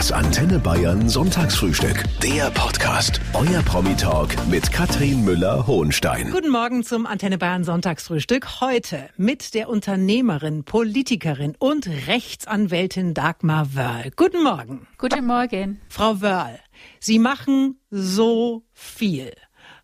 [0.00, 2.04] Das Antenne Bayern Sonntagsfrühstück.
[2.22, 3.20] Der Podcast.
[3.34, 6.30] Euer Promi-Talk mit Katrin Müller-Hohenstein.
[6.30, 8.62] Guten Morgen zum Antenne Bayern Sonntagsfrühstück.
[8.62, 14.10] Heute mit der Unternehmerin, Politikerin und Rechtsanwältin Dagmar Wörl.
[14.16, 14.86] Guten Morgen.
[14.96, 15.82] Guten Morgen.
[15.90, 16.58] Frau Wörl,
[16.98, 19.32] Sie machen so viel.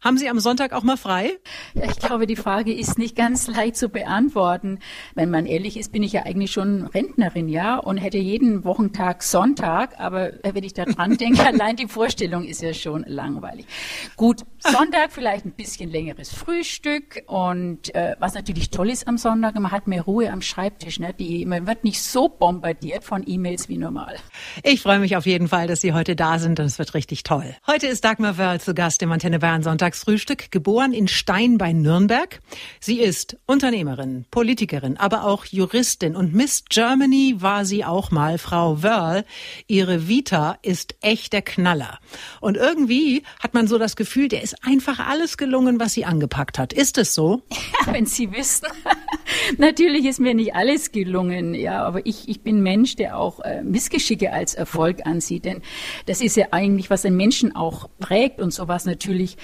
[0.06, 1.36] Haben Sie am Sonntag auch mal frei?
[1.74, 4.78] Ich glaube, die Frage ist nicht ganz leicht zu beantworten.
[5.16, 9.24] Wenn man ehrlich ist, bin ich ja eigentlich schon Rentnerin, ja, und hätte jeden Wochentag
[9.24, 9.98] Sonntag.
[9.98, 13.66] Aber wenn ich da dran denke, allein die Vorstellung ist ja schon langweilig.
[14.14, 19.56] Gut, Sonntag vielleicht ein bisschen längeres Frühstück und äh, was natürlich toll ist am Sonntag,
[19.56, 21.00] man hat mehr Ruhe am Schreibtisch.
[21.00, 21.14] Ne?
[21.18, 24.14] Die, man wird nicht so bombardiert von E-Mails wie normal.
[24.62, 27.24] Ich freue mich auf jeden Fall, dass Sie heute da sind und es wird richtig
[27.24, 27.56] toll.
[27.66, 31.72] Heute ist Dagmar Wörl zu Gast im Antenne Bayern Sonntags Sonntagsfrühstück, geboren in Stein bei
[31.72, 32.40] Nürnberg.
[32.80, 38.82] Sie ist Unternehmerin, Politikerin, aber auch Juristin und Miss Germany war sie auch mal, Frau
[38.82, 39.24] Wörl.
[39.66, 41.98] Ihre Vita ist echt der Knaller.
[42.40, 46.58] Und irgendwie hat man so das Gefühl, der ist einfach alles gelungen, was sie angepackt
[46.58, 46.72] hat.
[46.72, 47.42] Ist es so?
[47.86, 48.66] Ja, wenn Sie wüssten.
[49.58, 53.62] Natürlich ist mir nicht alles gelungen, ja, aber ich, ich bin Mensch, der auch äh,
[53.62, 55.62] Missgeschicke als Erfolg ansieht, denn
[56.06, 59.36] das ist ja eigentlich, was den Menschen auch prägt und sowas natürlich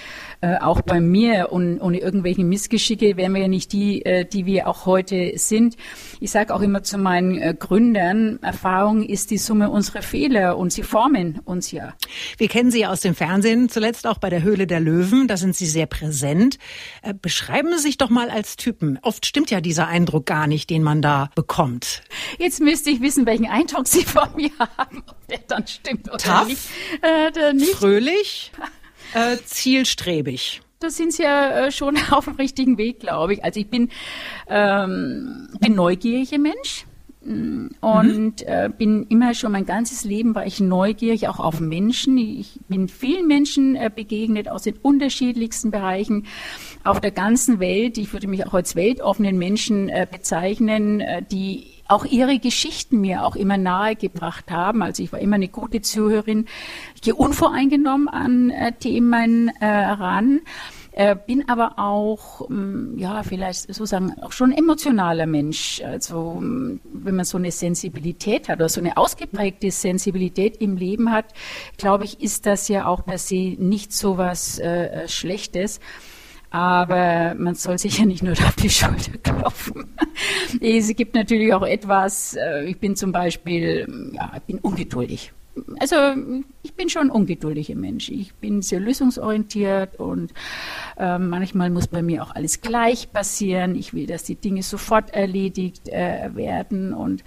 [0.43, 4.45] äh, auch bei mir und ohne irgendwelche Missgeschicke wären wir ja nicht die, äh, die
[4.45, 5.77] wir auch heute sind.
[6.21, 10.73] Ich sage auch immer zu meinen äh, Gründern, Erfahrung ist die Summe unserer Fehler und
[10.73, 11.95] sie formen uns ja.
[12.39, 15.37] Wir kennen Sie ja aus dem Fernsehen, zuletzt auch bei der Höhle der Löwen, da
[15.37, 16.59] sind Sie sehr präsent.
[17.03, 18.99] Äh, beschreiben Sie sich doch mal als Typen.
[19.03, 22.03] Oft stimmt ja dieser Eindruck gar nicht, den man da bekommt.
[22.39, 26.19] Jetzt müsste ich wissen, welchen Eindruck Sie von mir haben, ob der dann stimmt oder
[26.19, 26.69] Tough, nicht.
[27.03, 27.71] Äh, nicht.
[27.75, 28.53] Fröhlich,
[29.15, 30.63] äh, zielstrebig.
[30.81, 33.45] Da sind Sie ja äh, schon auf dem richtigen Weg, glaube ich.
[33.45, 33.91] Also ich bin,
[34.49, 36.87] ähm, bin neugieriger Mensch
[37.25, 38.47] und mhm.
[38.47, 42.19] äh, bin immer schon mein ganzes Leben war ich neugierig auch auf Menschen.
[42.19, 46.27] Ich bin vielen Menschen äh, begegnet aus den unterschiedlichsten Bereichen
[46.83, 47.97] auf der ganzen Welt.
[47.99, 53.25] Ich würde mich auch als weltoffenen Menschen äh, bezeichnen, äh, die auch ihre Geschichten mir
[53.25, 54.83] auch immer nahegebracht haben.
[54.83, 56.47] Also ich war immer eine gute Zuhörerin.
[56.95, 60.41] Ich gehe unvoreingenommen an äh, Themen äh, ran.
[60.93, 65.81] Äh, bin aber auch, ähm, ja, vielleicht sozusagen auch schon emotionaler Mensch.
[65.83, 71.11] Also, ähm, wenn man so eine Sensibilität hat oder so eine ausgeprägte Sensibilität im Leben
[71.11, 71.27] hat,
[71.79, 75.81] glaube ich, ist das ja auch per se nicht so was äh, Schlechtes.
[76.51, 79.87] Aber man soll sich ja nicht nur auf die Schulter klopfen.
[80.61, 85.33] es gibt natürlich auch etwas, äh, ich bin zum Beispiel, ja, ich bin ungeduldig.
[85.79, 85.97] Also
[86.63, 88.09] ich bin schon ein ungeduldiger Mensch.
[88.09, 90.33] Ich bin sehr lösungsorientiert und
[90.97, 93.75] äh, manchmal muss bei mir auch alles gleich passieren.
[93.75, 97.23] Ich will, dass die Dinge sofort erledigt äh, werden und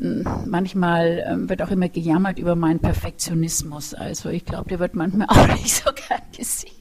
[0.00, 3.94] äh, manchmal ähm, wird auch immer gejammert über meinen Perfektionismus.
[3.94, 6.72] Also ich glaube, der wird manchmal auch nicht so gern gesehen.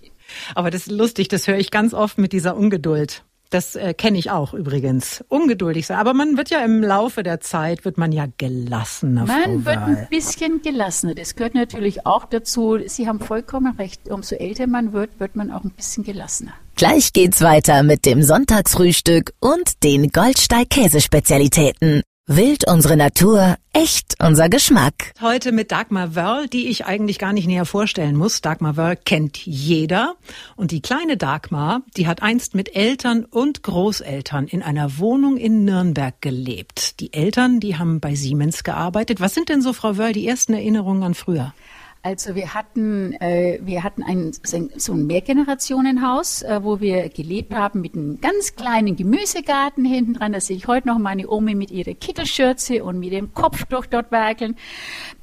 [0.55, 3.23] Aber das ist lustig, das höre ich ganz oft mit dieser Ungeduld.
[3.49, 5.23] Das äh, kenne ich auch übrigens.
[5.27, 5.97] Ungeduldig sein.
[5.97, 9.25] Aber man wird ja im Laufe der Zeit, wird man ja gelassener.
[9.25, 11.15] Man wird ein bisschen gelassener.
[11.15, 12.77] Das gehört natürlich auch dazu.
[12.85, 14.07] Sie haben vollkommen recht.
[14.09, 16.53] Umso älter man wird, wird man auch ein bisschen gelassener.
[16.75, 22.03] Gleich geht's weiter mit dem Sonntagsfrühstück und den Goldsteig-Käsespezialitäten.
[22.31, 25.13] Wild unsere Natur, echt unser Geschmack.
[25.19, 28.41] Heute mit Dagmar Wörl, die ich eigentlich gar nicht näher vorstellen muss.
[28.41, 30.13] Dagmar Wörl kennt jeder.
[30.55, 35.65] Und die kleine Dagmar, die hat einst mit Eltern und Großeltern in einer Wohnung in
[35.65, 36.99] Nürnberg gelebt.
[36.99, 39.19] Die Eltern, die haben bei Siemens gearbeitet.
[39.19, 41.55] Was sind denn so, Frau Wörl, die ersten Erinnerungen an früher?
[42.01, 47.81] Also wir hatten, äh, wir hatten ein, so ein Mehrgenerationenhaus, äh, wo wir gelebt haben
[47.81, 50.31] mit einem ganz kleinen Gemüsegarten hinten dran.
[50.31, 54.11] Da sehe ich heute noch meine Omi mit ihrer Kittelschürze und mit dem Kopftuch dort
[54.11, 54.55] werkeln.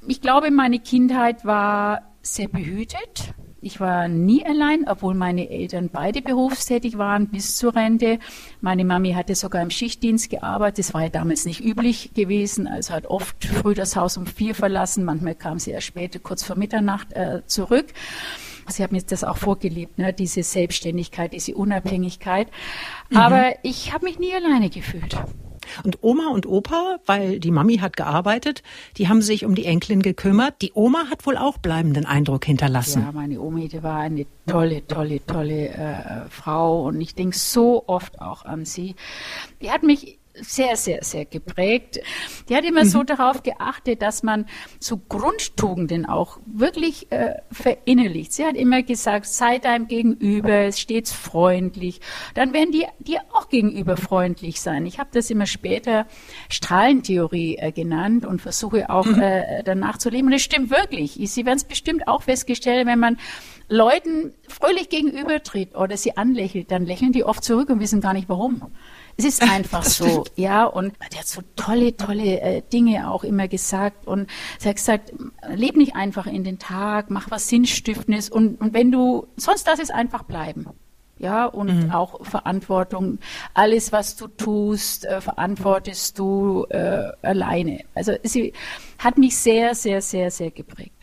[0.07, 3.35] Ich glaube, meine Kindheit war sehr behütet.
[3.67, 8.21] Ich war nie allein, obwohl meine Eltern beide berufstätig waren bis zur Rente.
[8.61, 10.79] Meine Mami hatte sogar im Schichtdienst gearbeitet.
[10.79, 12.69] Das war ja damals nicht üblich gewesen.
[12.69, 15.05] Also hat oft früh das Haus um vier verlassen.
[15.05, 17.87] Manchmal kam sie erst später, kurz vor Mitternacht, äh, zurück.
[18.69, 20.13] Sie hat mir das auch vorgelebt, ne?
[20.13, 22.47] diese Selbstständigkeit, diese Unabhängigkeit.
[23.11, 23.17] Mhm.
[23.17, 25.19] Aber ich habe mich nie alleine gefühlt.
[25.85, 28.63] Und Oma und Opa, weil die Mami hat gearbeitet,
[28.97, 30.63] die haben sich um die Enkelin gekümmert.
[30.63, 33.03] Die Oma hat wohl auch bleibenden Eindruck hinterlassen.
[33.03, 37.85] Ja, meine Omi, die war eine tolle, tolle, tolle äh, Frau und ich denke so
[37.87, 38.95] oft auch an sie.
[39.61, 42.01] Die hat mich sehr, sehr, sehr geprägt.
[42.49, 42.89] Die hat immer mhm.
[42.89, 44.47] so darauf geachtet, dass man
[44.79, 48.33] so Grundtugenden auch wirklich äh, verinnerlicht.
[48.33, 52.01] Sie hat immer gesagt, sei deinem Gegenüber stets freundlich.
[52.35, 54.87] Dann werden die dir auch gegenüber freundlich sein.
[54.87, 56.07] Ich habe das immer später
[56.49, 59.21] Strahlentheorie äh, genannt und versuche auch mhm.
[59.21, 60.29] äh, danach zu leben.
[60.29, 61.19] Und es stimmt wirklich.
[61.23, 63.19] Sie werden es bestimmt auch festgestellt, wenn man
[63.69, 68.29] Leuten fröhlich gegenübertritt oder sie anlächelt, dann lächeln die oft zurück und wissen gar nicht
[68.29, 68.63] warum.
[69.19, 70.65] Es ist einfach so, ja.
[70.65, 74.07] Und der hat so tolle, tolle äh, Dinge auch immer gesagt.
[74.07, 74.29] Und
[74.59, 75.13] sie hat gesagt,
[75.55, 78.29] leb nicht einfach in den Tag, mach was Sinnstiftendes.
[78.29, 80.67] Und, und wenn du, sonst lass es einfach bleiben.
[81.19, 81.91] Ja, und mhm.
[81.93, 83.21] auch Verantwortung.
[83.55, 87.85] Alles, was du tust, äh, verantwortest du äh, alleine.
[87.95, 88.53] Also sie
[88.99, 90.96] hat mich sehr, sehr, sehr, sehr geprägt.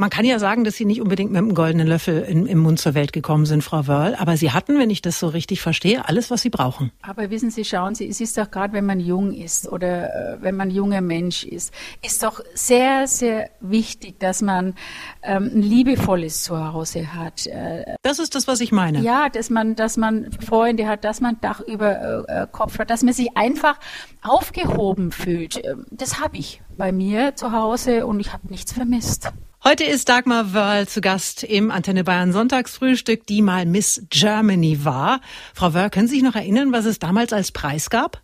[0.00, 2.80] Man kann ja sagen, dass Sie nicht unbedingt mit einem goldenen Löffel in, im Mund
[2.80, 6.08] zur Welt gekommen sind, Frau Wörl, aber Sie hatten, wenn ich das so richtig verstehe,
[6.08, 6.90] alles, was Sie brauchen.
[7.02, 10.36] Aber wissen Sie, schauen Sie, es ist doch gerade, wenn man jung ist oder äh,
[10.40, 14.74] wenn man junger Mensch ist, ist doch sehr, sehr wichtig, dass man
[15.22, 17.46] ähm, ein liebevolles Zuhause hat.
[17.46, 19.00] Äh, das ist das, was ich meine.
[19.00, 23.02] Ja, dass man, dass man Freunde hat, dass man Dach über äh, Kopf hat, dass
[23.02, 23.78] man sich einfach
[24.22, 25.62] aufgehoben fühlt.
[25.62, 29.30] Ähm, das habe ich bei mir zu Hause und ich habe nichts vermisst.
[29.62, 35.20] Heute ist Dagmar Wörl zu Gast im Antenne Bayern Sonntagsfrühstück, die mal Miss Germany war.
[35.52, 38.22] Frau Wörl, können Sie sich noch erinnern, was es damals als Preis gab?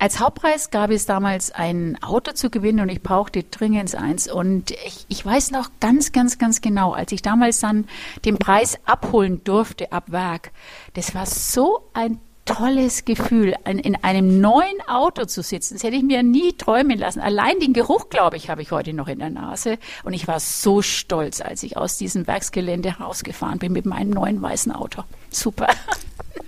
[0.00, 4.26] Als Hauptpreis gab es damals ein Auto zu gewinnen und ich brauchte dringend eins.
[4.26, 7.86] Und ich, ich weiß noch ganz, ganz, ganz genau, als ich damals dann
[8.24, 10.50] den Preis abholen durfte ab Werk,
[10.94, 15.74] das war so ein tolles Gefühl, in einem neuen Auto zu sitzen.
[15.74, 17.20] Das hätte ich mir nie träumen lassen.
[17.20, 19.78] Allein den Geruch, glaube ich, habe ich heute noch in der Nase.
[20.04, 24.40] Und ich war so stolz, als ich aus diesem Werksgelände rausgefahren bin mit meinem neuen
[24.40, 25.02] weißen Auto.
[25.28, 25.68] Super.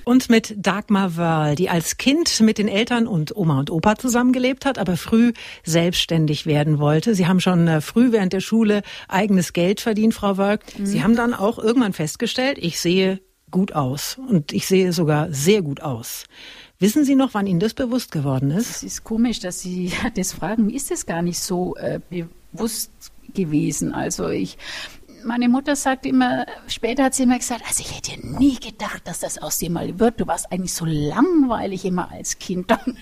[0.05, 4.65] Und mit Dagmar Wörl, die als Kind mit den Eltern und Oma und Opa zusammengelebt
[4.65, 5.33] hat, aber früh
[5.65, 7.15] selbstständig werden wollte.
[7.15, 10.61] Sie haben schon äh, früh während der Schule eigenes Geld verdient, Frau Wörl.
[10.79, 10.87] Mhm.
[10.87, 15.63] Sie haben dann auch irgendwann festgestellt, ich sehe gut aus und ich sehe sogar sehr
[15.63, 16.25] gut aus.
[16.79, 18.71] Wissen Sie noch, wann Ihnen das bewusst geworden ist?
[18.77, 20.67] Es ist komisch, dass Sie das fragen.
[20.67, 22.91] Mir ist es gar nicht so äh, bewusst
[23.35, 23.93] gewesen.
[23.93, 24.59] Also ich
[25.29, 29.21] meine Mutter sagt immer, später hat sie immer gesagt, also ich hätte nie gedacht, dass
[29.21, 30.21] das aus dir mal wird.
[30.21, 32.71] Du warst eigentlich so langweilig immer als Kind.
[32.71, 32.97] Dann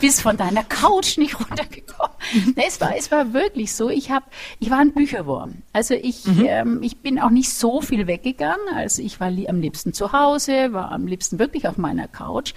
[0.00, 2.16] bist von deiner Couch nicht runtergekommen.
[2.32, 2.54] Mhm.
[2.56, 3.90] es war, es war wirklich so.
[3.90, 4.24] Ich habe,
[4.60, 5.62] ich war ein Bücherwurm.
[5.72, 6.44] Also ich, mhm.
[6.46, 8.68] ähm, ich bin auch nicht so viel weggegangen.
[8.74, 12.54] Also ich war am liebsten zu Hause, war am liebsten wirklich auf meiner Couch.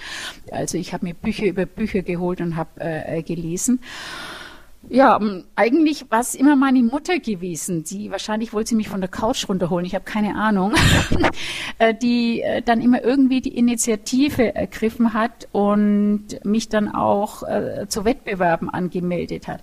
[0.52, 3.80] Also ich habe mir Bücher über Bücher geholt und habe äh, äh gelesen.
[4.90, 9.00] Ja, ähm, eigentlich war es immer meine Mutter gewesen, die wahrscheinlich wollte sie mich von
[9.00, 10.74] der Couch runterholen, ich habe keine Ahnung,
[11.80, 17.86] äh, die äh, dann immer irgendwie die Initiative ergriffen hat und mich dann auch äh,
[17.88, 19.62] zu Wettbewerben angemeldet hat.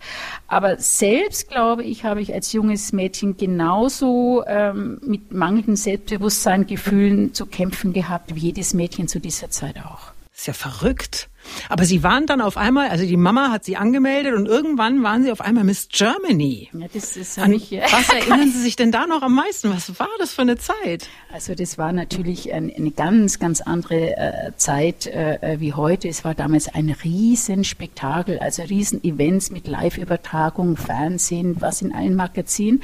[0.48, 7.34] Aber selbst, glaube ich, habe ich als junges Mädchen genauso ähm, mit mangelndem Selbstbewusstsein, Gefühlen
[7.34, 10.12] zu kämpfen gehabt, wie jedes Mädchen zu dieser Zeit auch.
[10.34, 11.28] Ist ja verrückt.
[11.68, 15.22] Aber Sie waren dann auf einmal, also die Mama hat Sie angemeldet und irgendwann waren
[15.22, 16.68] Sie auf einmal Miss Germany.
[16.72, 19.70] Ja, das ist An ich, was erinnern Sie sich denn da noch am meisten?
[19.70, 21.08] Was war das für eine Zeit?
[21.32, 26.08] Also das war natürlich eine, eine ganz, ganz andere äh, Zeit äh, wie heute.
[26.08, 32.82] Es war damals ein Riesenspektakel, also Riesenevents mit Live-Übertragung, Fernsehen, was in allen Magazinen.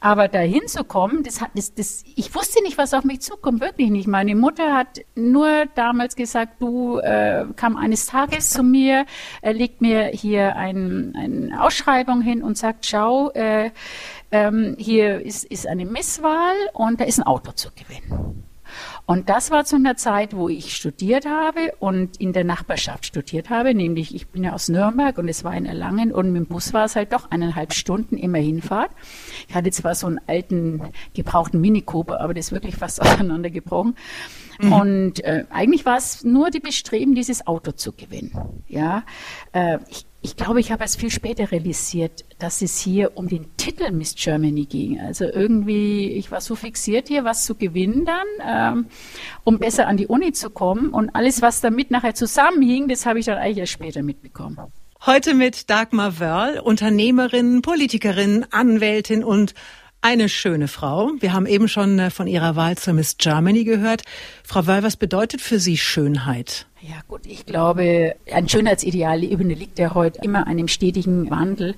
[0.00, 3.60] Aber dahin zu kommen, das hat, das, das, ich wusste nicht, was auf mich zukommt,
[3.60, 4.08] wirklich nicht.
[4.08, 9.04] Meine Mutter hat nur damals gesagt, du äh, kam eines Tages zu mir,
[9.42, 13.70] er legt mir hier ein, eine Ausschreibung hin und sagt, schau, äh,
[14.30, 18.44] ähm, hier ist, ist eine Misswahl und da ist ein Auto zu gewinnen.
[19.04, 23.50] Und das war zu einer Zeit, wo ich studiert habe und in der Nachbarschaft studiert
[23.50, 26.46] habe, nämlich ich bin ja aus Nürnberg und es war in Erlangen und mit dem
[26.46, 28.90] Bus war es halt doch eineinhalb Stunden immer Hinfahrt.
[29.48, 30.82] Ich hatte zwar so einen alten,
[31.14, 33.96] gebrauchten Mini Cooper, aber das ist wirklich fast auseinandergebrochen.
[34.60, 34.72] Mhm.
[34.72, 38.62] Und äh, eigentlich war es nur die Bestreben, dieses Auto zu gewinnen.
[38.68, 39.02] Ja,
[39.52, 43.56] äh, ich, ich glaube, ich habe es viel später realisiert, dass es hier um den
[43.56, 45.00] Titel Miss Germany ging.
[45.00, 48.86] Also irgendwie, ich war so fixiert hier, was zu gewinnen dann, ähm,
[49.42, 50.90] um besser an die Uni zu kommen.
[50.90, 54.58] Und alles, was damit nachher zusammenhing, das habe ich dann eigentlich erst später mitbekommen.
[55.04, 59.54] Heute mit Dagmar Wörl, Unternehmerin, Politikerin, Anwältin und
[60.02, 61.10] eine schöne Frau.
[61.18, 64.02] Wir haben eben schon äh, von ihrer Wahl zur Miss Germany gehört.
[64.44, 66.66] Frau Wörl, was bedeutet für Sie Schönheit?
[66.84, 71.76] Ja gut, ich glaube, ein Schönheitsideal liegt ja heute immer einem stetigen Wandel.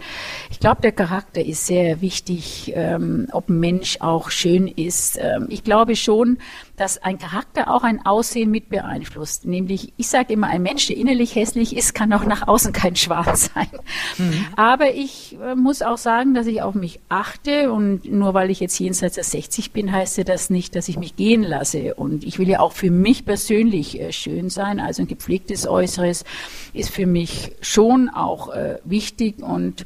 [0.50, 5.18] Ich glaube, der Charakter ist sehr wichtig, ähm, ob ein Mensch auch schön ist.
[5.20, 6.38] Ähm, ich glaube schon,
[6.78, 9.44] dass ein Charakter auch ein Aussehen mit beeinflusst.
[9.44, 12.96] Nämlich, ich sage immer, ein Mensch, der innerlich hässlich ist, kann auch nach außen kein
[12.96, 13.68] Schwarz sein.
[14.16, 14.46] Mhm.
[14.56, 18.58] Aber ich äh, muss auch sagen, dass ich auf mich achte und nur weil ich
[18.58, 21.94] jetzt jenseits der 60 bin, heißt ja das nicht, dass ich mich gehen lasse.
[21.94, 24.80] Und ich will ja auch für mich persönlich äh, schön sein.
[24.80, 26.24] Also ein gepflegtes Äußeres
[26.72, 29.42] ist für mich schon auch äh, wichtig.
[29.42, 29.84] Und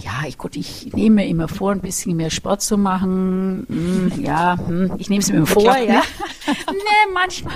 [0.00, 3.66] ja, ich, gut, ich nehme mir immer vor, ein bisschen mehr Sport zu machen.
[3.68, 6.02] Hm, ja, hm, ich nehme es mir vor, ja.
[6.70, 7.54] nee, manchmal.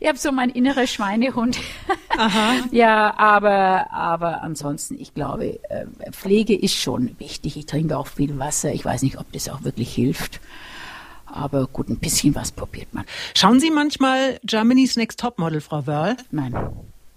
[0.00, 1.58] Ich habe so mein innerer Schweinehund.
[2.16, 2.54] Aha.
[2.70, 7.56] ja, aber, aber ansonsten, ich glaube, äh, Pflege ist schon wichtig.
[7.56, 8.72] Ich trinke auch viel Wasser.
[8.72, 10.40] Ich weiß nicht, ob das auch wirklich hilft.
[11.32, 13.04] Aber gut, ein bisschen was probiert man.
[13.34, 16.16] Schauen Sie manchmal Germany's Next Topmodel, Frau Wörl?
[16.30, 16.54] Nein.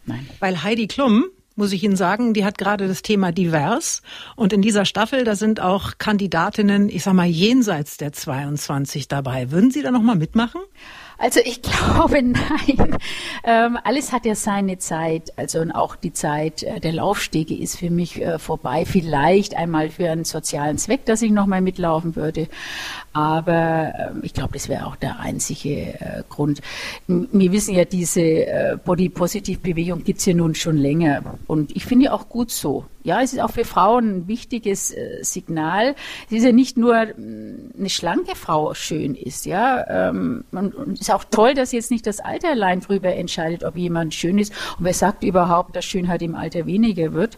[0.05, 0.27] Nein.
[0.39, 4.01] Weil Heidi Klum muss ich Ihnen sagen, die hat gerade das Thema divers.
[4.35, 9.51] Und in dieser Staffel, da sind auch Kandidatinnen, ich sag mal, jenseits der 22 dabei.
[9.51, 10.61] Würden Sie da nochmal mitmachen?
[11.17, 12.97] Also ich glaube nein.
[13.43, 15.33] Ähm, alles hat ja seine Zeit.
[15.37, 18.85] Also und auch die Zeit äh, der Laufstege ist für mich äh, vorbei.
[18.85, 22.47] Vielleicht einmal für einen sozialen Zweck, dass ich nochmal mitlaufen würde.
[23.13, 26.61] Aber äh, ich glaube, das wäre auch der einzige äh, Grund.
[27.07, 31.21] Wir wissen ja, diese äh, Body-Positive-Bewegung gibt's ja nun schon länger.
[31.47, 32.85] Und ich finde auch gut so.
[33.05, 35.95] Ja, es ist auch für Frauen ein wichtiges äh, Signal.
[36.25, 40.09] Es ist ja nicht nur eine schlanke Frau schön ist, ja.
[40.09, 43.63] Ähm, und, und es ist auch toll, dass jetzt nicht das Alter allein drüber entscheidet,
[43.63, 44.51] ob jemand schön ist.
[44.79, 47.37] Und wer sagt überhaupt, dass Schönheit im Alter weniger wird?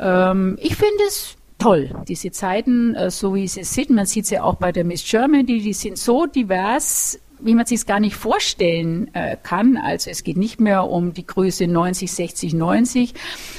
[0.00, 1.90] Ähm, ich finde es toll.
[2.08, 5.04] Diese Zeiten, äh, so wie sie sind, man sieht es ja auch bei der Miss
[5.06, 9.76] Germany, die sind so divers, wie man sich es gar nicht vorstellen äh, kann.
[9.76, 13.14] Also es geht nicht mehr um die Größe 90, 60, 90,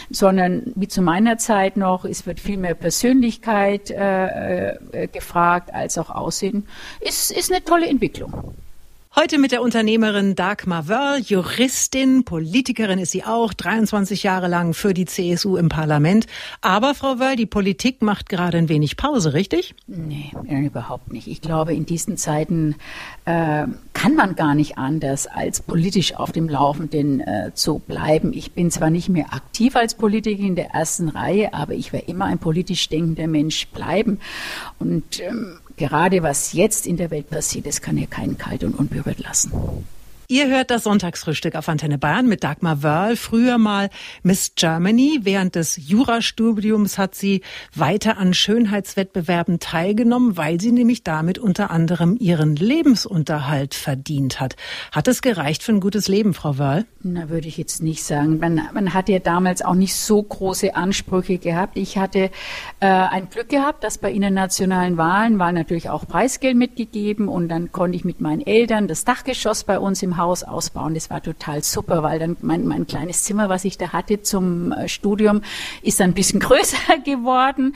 [0.09, 5.97] sondern wie zu meiner Zeit noch, es wird viel mehr Persönlichkeit äh, äh, gefragt als
[5.97, 6.67] auch Aussehen.
[6.99, 8.53] Ist, ist eine tolle Entwicklung.
[9.15, 14.93] Heute mit der Unternehmerin Dagmar Wörl, Juristin, Politikerin ist sie auch, 23 Jahre lang für
[14.93, 16.27] die CSU im Parlament.
[16.61, 19.73] Aber Frau Wörl, die Politik macht gerade ein wenig Pause, richtig?
[19.87, 21.27] Nee, überhaupt nicht.
[21.27, 22.75] Ich glaube, in diesen Zeiten
[23.25, 28.31] äh, kann man gar nicht anders, als politisch auf dem Laufenden äh, zu bleiben.
[28.31, 32.05] Ich bin zwar nicht mehr aktiv als Politikerin in der ersten Reihe, aber ich werde
[32.05, 34.19] immer ein politisch denkender Mensch bleiben.
[34.77, 38.77] Und ähm, gerade was jetzt in der Welt passiert, das kann ja keinen kalt und
[38.77, 39.51] unberührt lassen.
[40.31, 43.89] Ihr hört das Sonntagsfrühstück auf Antenne Bayern mit Dagmar Wörl, früher mal
[44.21, 45.21] Miss Germany.
[45.23, 47.41] Während des Jurastudiums hat sie
[47.73, 54.55] weiter an Schönheitswettbewerben teilgenommen, weil sie nämlich damit unter anderem ihren Lebensunterhalt verdient hat.
[54.91, 56.85] Hat es gereicht für ein gutes Leben, Frau Wörl?
[57.01, 58.37] Na, würde ich jetzt nicht sagen.
[58.37, 61.75] Man, man hat ja damals auch nicht so große Ansprüche gehabt.
[61.75, 62.29] Ich hatte
[62.81, 67.71] äh, ein Glück gehabt, dass bei internationalen Wahlen war natürlich auch Preisgeld mitgegeben und dann
[67.71, 70.93] konnte ich mit meinen Eltern das Dachgeschoss bei uns im Haus ausbauen.
[70.93, 74.71] Das war total super, weil dann mein, mein kleines Zimmer, was ich da hatte zum
[74.71, 75.41] äh, Studium,
[75.81, 77.73] ist dann ein bisschen größer geworden.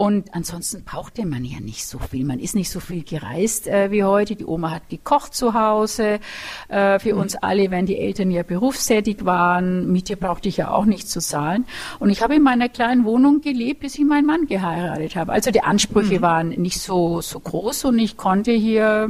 [0.00, 2.24] Und ansonsten brauchte man ja nicht so viel.
[2.24, 4.34] Man ist nicht so viel gereist äh, wie heute.
[4.34, 6.20] Die Oma hat gekocht zu Hause
[6.68, 7.20] äh, für mhm.
[7.20, 9.92] uns alle, wenn die Eltern ja berufstätig waren.
[9.92, 11.66] Miete brauchte ich ja auch nicht zu zahlen.
[11.98, 15.32] Und ich habe in meiner kleinen Wohnung gelebt, bis ich meinen Mann geheiratet habe.
[15.32, 16.22] Also die Ansprüche mhm.
[16.22, 19.06] waren nicht so, so groß und ich konnte hier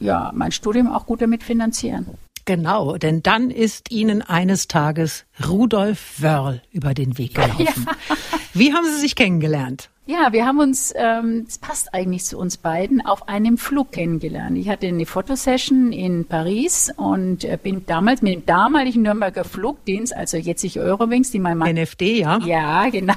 [0.00, 2.06] ja mein Studium auch gut damit finanzieren.
[2.44, 7.86] Genau, denn dann ist Ihnen eines Tages Rudolf Wörl über den Weg gelaufen.
[7.86, 8.16] Ja.
[8.54, 9.88] Wie haben Sie sich kennengelernt?
[10.04, 14.58] Ja, wir haben uns, ähm, das passt eigentlich zu uns beiden, auf einem Flug kennengelernt.
[14.58, 20.14] Ich hatte eine Fotosession in Paris und äh, bin damals mit dem damaligen Nürnberger Flugdienst,
[20.14, 21.76] also jetzt ich Eurowings, die mein Mann...
[21.76, 22.40] NFD, ja?
[22.44, 23.14] Ja, genau.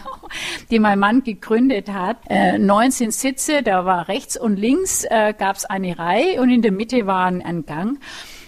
[0.70, 2.18] Die mein Mann gegründet hat.
[2.30, 6.62] Äh, 19 Sitze, da war rechts und links äh, gab es eine Reihe und in
[6.62, 8.00] der Mitte war ein Gang.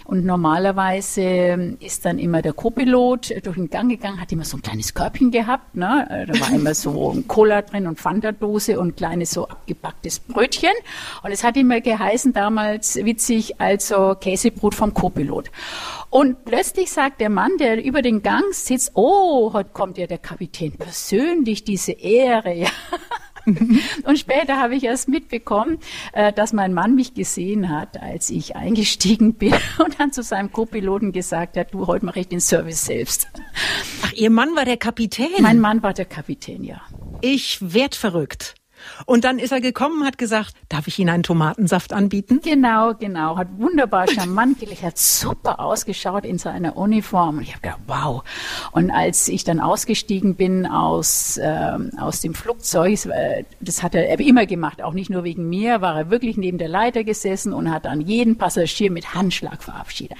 [0.08, 4.62] Und normalerweise ist dann immer der Co-Pilot durch den Gang gegangen, hat immer so ein
[4.62, 5.74] kleines Körbchen gehabt.
[5.76, 6.26] Ne?
[6.26, 10.70] Da war immer so ein Cola drin und Fanta-Dose und kleines so abgepacktes Brötchen.
[11.22, 15.50] Und es hat immer geheißen damals witzig, also Käsebrot vom Co-Pilot.
[16.08, 20.16] Und plötzlich sagt der Mann, der über den Gang sitzt, oh, heute kommt ja der
[20.16, 22.54] Kapitän persönlich, diese Ehre.
[22.58, 22.70] Ja.
[24.04, 25.78] Und später habe ich erst mitbekommen,
[26.12, 30.52] äh, dass mein Mann mich gesehen hat, als ich eingestiegen bin und dann zu seinem
[30.52, 33.28] Co-Piloten gesagt hat, du, heute mache ich den Service selbst.
[34.02, 35.28] Ach, Ihr Mann war der Kapitän?
[35.40, 36.80] Mein Mann war der Kapitän, ja.
[37.20, 38.54] Ich werd verrückt.
[39.06, 42.40] Und dann ist er gekommen, hat gesagt, darf ich Ihnen einen Tomatensaft anbieten?
[42.42, 43.36] Genau, genau.
[43.36, 47.38] Hat wunderbar charmant gelegt, hat super ausgeschaut in seiner Uniform.
[47.38, 48.24] Und ich habe gedacht, wow.
[48.72, 54.18] Und als ich dann ausgestiegen bin aus, äh, aus dem Flugzeug, äh, das hat er
[54.20, 57.70] immer gemacht, auch nicht nur wegen mir, war er wirklich neben der Leiter gesessen und
[57.70, 60.16] hat dann jeden Passagier mit Handschlag verabschiedet.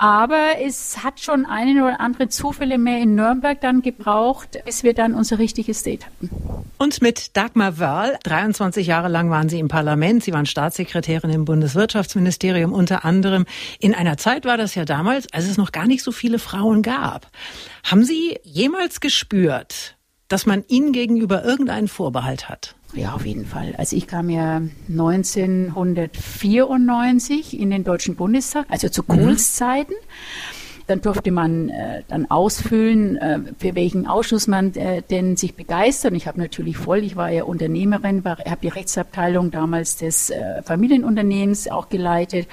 [0.00, 4.94] Aber es hat schon einen oder andere Zufälle mehr in Nürnberg dann gebraucht, bis wir
[4.94, 6.30] dann unser richtiges Date hatten.
[6.78, 11.44] Und mit Dagmar Wörl, 23 Jahre lang waren Sie im Parlament, Sie waren Staatssekretärin im
[11.44, 13.44] Bundeswirtschaftsministerium unter anderem.
[13.78, 16.80] In einer Zeit war das ja damals, als es noch gar nicht so viele Frauen
[16.80, 17.30] gab.
[17.84, 22.74] Haben Sie jemals gespürt, dass man Ihnen gegenüber irgendeinen Vorbehalt hat?
[22.94, 23.74] Ja, auf jeden Fall.
[23.78, 29.94] Also ich kam ja 1994 in den Deutschen Bundestag, also zu Kohls Zeiten.
[30.88, 36.10] Dann durfte man äh, dann ausfüllen, äh, für welchen Ausschuss man äh, denn sich begeistert.
[36.10, 40.64] Und ich habe natürlich voll, ich war ja Unternehmerin, habe die Rechtsabteilung damals des äh,
[40.64, 42.48] Familienunternehmens auch geleitet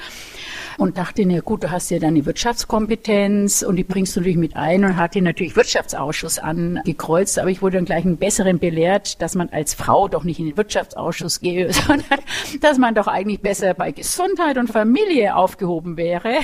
[0.77, 4.55] und dachte, na gut, du hast ja deine Wirtschaftskompetenz und die bringst du natürlich mit
[4.55, 9.35] ein und hatte natürlich Wirtschaftsausschuss angekreuzt, aber ich wurde dann gleich einen besseren belehrt, dass
[9.35, 12.19] man als Frau doch nicht in den Wirtschaftsausschuss gehe, sondern
[12.61, 16.35] dass man doch eigentlich besser bei Gesundheit und Familie aufgehoben wäre.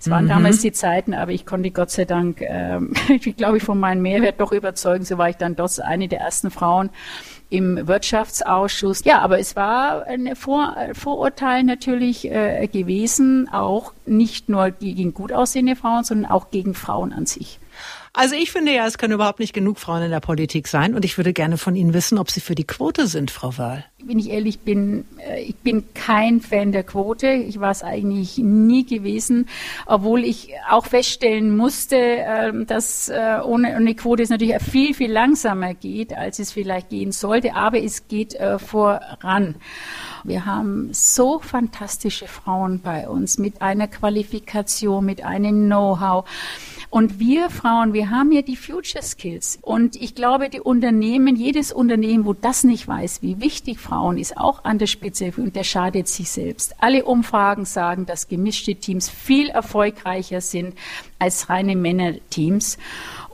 [0.00, 0.30] Es waren mhm.
[0.30, 4.02] damals die Zeiten, aber ich konnte Gott sei Dank, ähm, ich glaube ich, von meinem
[4.02, 5.04] Mehrwert doch überzeugen.
[5.04, 6.90] So war ich dann doch eine der ersten Frauen,
[7.50, 9.04] im Wirtschaftsausschuss.
[9.04, 15.32] Ja, aber es war ein Vor Vorurteil natürlich äh, gewesen, auch nicht nur gegen gut
[15.32, 17.58] aussehende Frauen, sondern auch gegen Frauen an sich.
[18.18, 21.04] Also ich finde ja, es können überhaupt nicht genug Frauen in der Politik sein und
[21.04, 23.84] ich würde gerne von Ihnen wissen, ob Sie für die Quote sind, Frau Wahl.
[24.02, 27.28] Wenn ich ehrlich bin, äh, ich bin kein Fan der Quote.
[27.28, 29.48] Ich war es eigentlich nie gewesen,
[29.86, 35.12] obwohl ich auch feststellen musste, ähm, dass äh, ohne eine Quote es natürlich viel, viel
[35.12, 39.54] langsamer geht, als es vielleicht gehen sollte, aber es geht äh, voran.
[40.24, 46.24] Wir haben so fantastische Frauen bei uns mit einer Qualifikation, mit einem Know-how.
[46.90, 49.58] Und wir Frauen, wir haben ja die Future Skills.
[49.60, 54.38] Und ich glaube, die Unternehmen, jedes Unternehmen, wo das nicht weiß, wie wichtig Frauen ist,
[54.38, 56.74] auch an der Spitze, und der schadet sich selbst.
[56.78, 60.74] Alle Umfragen sagen, dass gemischte Teams viel erfolgreicher sind
[61.18, 62.78] als reine Männerteams.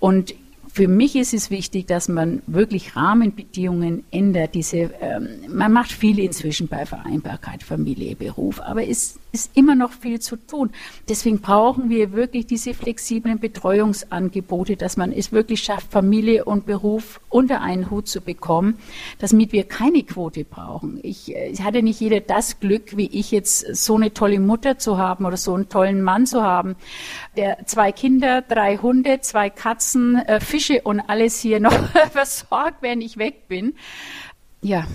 [0.01, 0.35] Und
[0.75, 4.57] für mich ist es wichtig, dass man wirklich Rahmenbedingungen ändert.
[4.57, 9.93] Diese, ähm, man macht viel inzwischen bei Vereinbarkeit, Familie, Beruf, aber es ist immer noch
[9.93, 10.71] viel zu tun.
[11.09, 17.21] Deswegen brauchen wir wirklich diese flexiblen Betreuungsangebote, dass man es wirklich schafft, Familie und Beruf
[17.29, 18.79] unter einen Hut zu bekommen,
[19.19, 20.99] damit wir keine Quote brauchen.
[21.03, 24.99] Ich, ich hatte nicht jeder das Glück, wie ich jetzt so eine tolle Mutter zu
[24.99, 26.77] haben oder so einen tollen Mann zu haben,
[27.37, 31.77] der zwei Kinder, drei Hunde, zwei Katzen, äh, Fische und alles hier noch
[32.13, 33.75] versorgt, wenn ich weg bin.
[34.63, 34.87] Ja,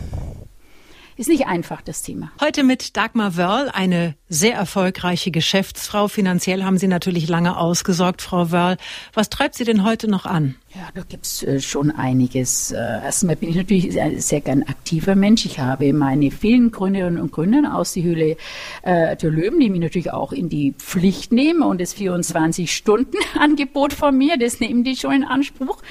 [1.16, 2.32] ist nicht einfach, das Thema.
[2.42, 6.08] Heute mit Dagmar Wörl, eine sehr erfolgreiche Geschäftsfrau.
[6.08, 8.78] Finanziell haben Sie natürlich lange ausgesorgt, Frau Wörl.
[9.14, 10.56] Was treibt Sie denn heute noch an?
[10.76, 12.72] Ja, da gibt's äh, schon einiges.
[12.72, 15.44] Äh, erstmal bin ich natürlich ein sehr gern aktiver Mensch.
[15.48, 18.38] Ich habe meine vielen Gründerinnen und Gründer aus die Höhle
[18.84, 24.16] äh, der Löwen, die mich natürlich auch in die Pflicht nehmen und das 24-Stunden-Angebot von
[24.16, 25.82] mir, das nehmen die schon in Anspruch.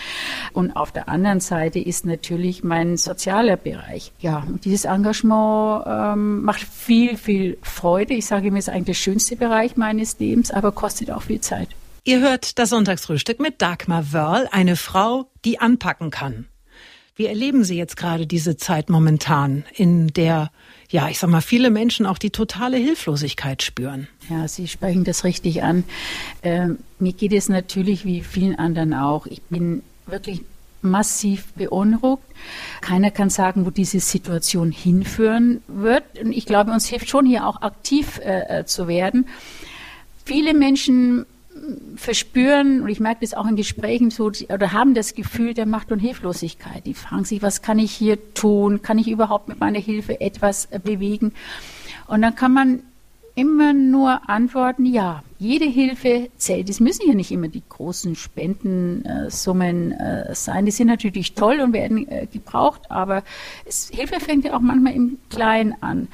[0.53, 4.12] Und auf der anderen Seite ist natürlich mein sozialer Bereich.
[4.21, 8.14] Ja, dieses Engagement ähm, macht viel, viel Freude.
[8.14, 11.41] Ich sage mir, es ist eigentlich der schönste Bereich meines Lebens, aber kostet auch viel
[11.41, 11.69] Zeit.
[12.09, 16.47] Ihr hört das Sonntagsfrühstück mit Dagmar Wörl, eine Frau, die anpacken kann.
[17.16, 20.51] Wie erleben Sie jetzt gerade diese Zeit momentan, in der,
[20.88, 24.09] ja, ich sag mal, viele Menschen auch die totale Hilflosigkeit spüren?
[24.31, 25.85] Ja, Sie sprechen das richtig an.
[26.42, 29.27] Ähm, mir geht es natürlich wie vielen anderen auch.
[29.27, 30.40] Ich bin wirklich
[30.81, 32.23] massiv beunruhigt.
[32.81, 36.05] Keiner kann sagen, wo diese Situation hinführen wird.
[36.18, 39.29] Und ich glaube, uns hilft schon hier auch aktiv äh, äh zu werden.
[40.25, 41.27] Viele Menschen
[41.97, 45.92] verspüren, und ich merke das auch in Gesprächen so, oder haben das Gefühl der Macht
[45.92, 46.87] und Hilflosigkeit.
[46.87, 48.83] Die fragen sich, was kann ich hier tun?
[48.83, 51.33] Kann ich überhaupt mit meiner Hilfe etwas äh, bewegen?
[52.07, 52.83] Und dann kann man
[53.35, 56.68] immer nur antworten, ja, jede Hilfe zählt.
[56.68, 60.66] Es müssen ja nicht immer die großen Spendensummen äh, sein.
[60.66, 63.23] Die sind natürlich toll und werden äh, gebraucht, aber
[63.92, 66.09] Hilfe fängt ja auch manchmal im Kleinen an.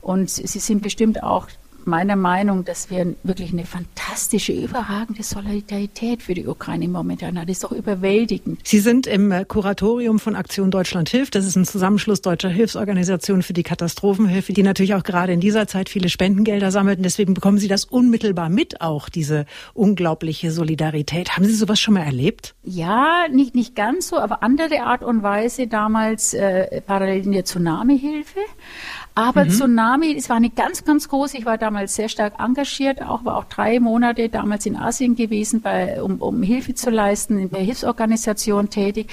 [0.00, 1.48] Und Sie sind bestimmt auch
[1.84, 7.46] meiner Meinung, dass wir wirklich eine fantastische, überragende Solidarität für die Ukraine momentan haben.
[7.46, 8.60] Das ist doch überwältigend.
[8.64, 11.34] Sie sind im Kuratorium von Aktion Deutschland hilft.
[11.34, 15.66] Das ist ein Zusammenschluss deutscher Hilfsorganisationen für die Katastrophenhilfe, die natürlich auch gerade in dieser
[15.66, 16.98] Zeit viele Spendengelder sammelt.
[16.98, 21.36] Und deswegen bekommen Sie das unmittelbar mit, auch diese unglaubliche Solidarität.
[21.36, 22.54] Haben Sie sowas schon mal erlebt?
[22.62, 27.44] Ja, nicht, nicht ganz so, aber andere Art und Weise damals äh, parallel in der
[27.44, 28.40] Tsunami-Hilfe.
[29.18, 29.50] Aber mhm.
[29.50, 33.36] Tsunami, es war eine ganz, ganz große, ich war damals sehr stark engagiert, auch war
[33.36, 37.62] auch drei Monate damals in Asien gewesen, bei, um, um Hilfe zu leisten, in der
[37.62, 39.10] Hilfsorganisation tätig.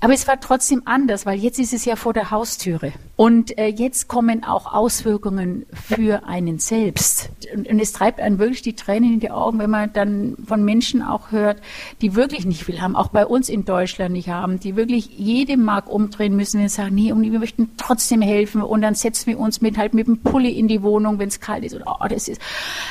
[0.00, 2.92] Aber es war trotzdem anders, weil jetzt ist es ja vor der Haustüre.
[3.16, 7.30] Und äh, jetzt kommen auch Auswirkungen für einen selbst.
[7.54, 10.62] Und, und, es treibt einen wirklich die Tränen in die Augen, wenn man dann von
[10.62, 11.62] Menschen auch hört,
[12.02, 15.56] die wirklich nicht viel haben, auch bei uns in Deutschland nicht haben, die wirklich jede
[15.56, 19.40] Mark umdrehen müssen und sagen, nee, und wir möchten trotzdem helfen und dann setzen wir
[19.40, 21.74] uns mit halt mit dem Pulli in die Wohnung, wenn es kalt ist.
[21.74, 22.40] Und oh, das ist,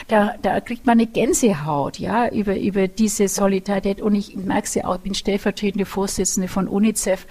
[0.07, 4.01] da, da kriegt man eine Gänsehaut, ja, über, über diese Solidarität.
[4.01, 7.27] Und ich merke es ja auch, ich bin stellvertretende Vorsitzende von UNICEF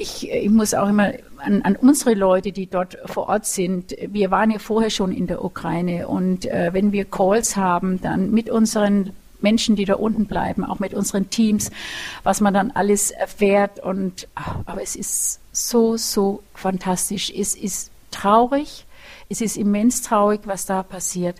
[0.00, 3.94] ich, ich muss auch immer an, an unsere Leute, die dort vor Ort sind.
[4.08, 8.30] Wir waren ja vorher schon in der Ukraine und äh, wenn wir Calls haben, dann
[8.30, 11.70] mit unseren Menschen, die da unten bleiben, auch mit unseren Teams,
[12.22, 14.28] was man dann alles erfährt und
[14.66, 17.30] aber es ist so so fantastisch.
[17.30, 18.86] Es ist traurig,
[19.28, 21.36] es ist immens traurig, was da passiert.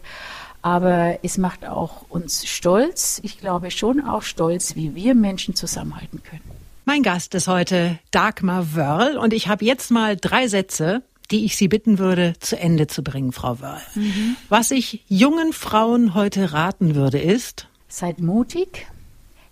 [0.63, 3.19] Aber es macht auch uns stolz.
[3.23, 6.60] Ich glaube schon auch stolz, wie wir Menschen zusammenhalten können.
[6.85, 11.57] Mein Gast ist heute Dagmar Wörl und ich habe jetzt mal drei Sätze, die ich
[11.57, 13.81] Sie bitten würde, zu Ende zu bringen, Frau Wörl.
[13.95, 14.37] Mhm.
[14.49, 18.87] Was ich jungen Frauen heute raten würde, ist, seid mutig,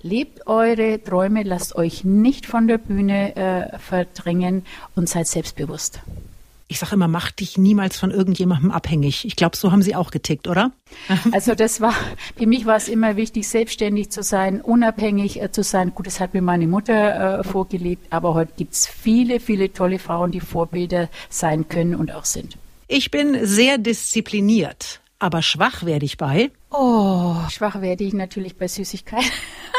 [0.01, 4.65] lebt eure Träume, lasst euch nicht von der Bühne äh, verdrängen
[4.97, 6.01] und seid selbstbewusst
[6.69, 9.25] ich sage immer, mach dich niemals von irgendjemandem abhängig.
[9.25, 10.71] Ich glaube, so haben Sie auch getickt, oder?
[11.33, 11.95] Also das war,
[12.37, 15.95] für mich war es immer wichtig, selbstständig zu sein, unabhängig äh, zu sein.
[15.95, 19.99] Gut, das hat mir meine Mutter äh, vorgelebt, aber heute gibt es viele, viele tolle
[19.99, 22.59] Frauen, die Vorbilder sein können und auch sind.
[22.87, 26.51] Ich bin sehr diszipliniert, aber schwach werde ich bei.
[26.71, 29.27] Oh, schwach werde ich natürlich bei Süßigkeiten.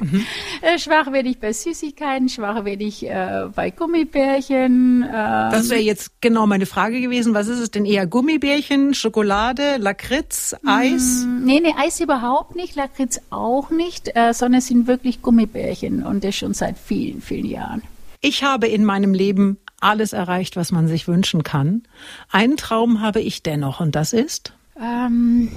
[0.00, 0.26] Mhm.
[0.62, 5.02] Äh, schwach werde ich bei Süßigkeiten, schwach werde ich äh, bei Gummibärchen.
[5.02, 7.34] Äh, das wäre jetzt genau meine Frage gewesen.
[7.34, 8.06] Was ist es denn eher?
[8.06, 11.24] Gummibärchen, Schokolade, Lakritz, Eis?
[11.26, 16.04] Mm, nee, nee, Eis überhaupt nicht, Lakritz auch nicht, äh, sondern es sind wirklich Gummibärchen
[16.04, 17.82] und das schon seit vielen, vielen Jahren.
[18.20, 21.82] Ich habe in meinem Leben alles erreicht, was man sich wünschen kann.
[22.30, 24.52] Einen Traum habe ich dennoch und das ist?
[24.80, 25.50] Ähm,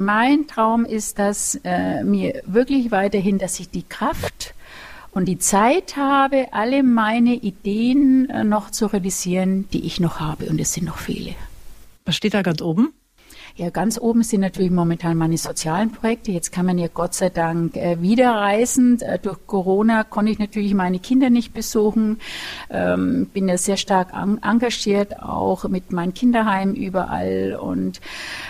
[0.00, 4.54] mein Traum ist, dass äh, mir wirklich weiterhin, dass ich die Kraft
[5.12, 10.46] und die Zeit habe, alle meine Ideen äh, noch zu realisieren, die ich noch habe.
[10.46, 11.34] Und es sind noch viele.
[12.06, 12.92] Was steht da ganz oben?
[13.60, 16.32] Ja, ganz oben sind natürlich momentan meine sozialen Projekte.
[16.32, 18.98] Jetzt kann man ja Gott sei Dank äh, wieder reisen.
[19.02, 22.20] Äh, durch Corona konnte ich natürlich meine Kinder nicht besuchen.
[22.70, 27.58] Ähm, bin ja sehr stark an, engagiert, auch mit meinen Kinderheimen überall.
[27.60, 28.00] Und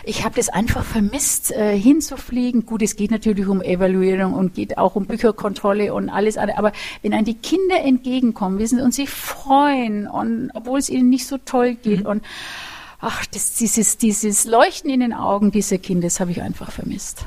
[0.04, 2.64] ich habe das einfach vermisst, äh, hinzufliegen.
[2.64, 6.56] Gut, es geht natürlich um Evaluierung und geht auch um Bücherkontrolle und alles andere.
[6.56, 6.70] Aber
[7.02, 11.26] wenn einem die Kinder entgegenkommen, wissen Sie, und sie freuen, und obwohl es ihnen nicht
[11.26, 12.06] so toll geht mhm.
[12.06, 12.22] und
[13.00, 17.24] ach, das, dieses, dieses Leuchten in den Augen dieser Kinder, das habe ich einfach vermisst.